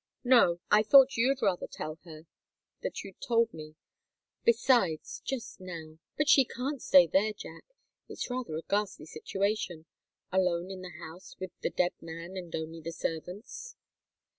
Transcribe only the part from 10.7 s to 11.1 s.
in the